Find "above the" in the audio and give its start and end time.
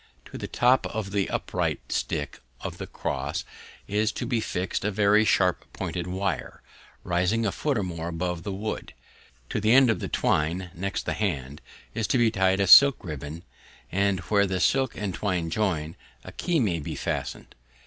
8.07-8.51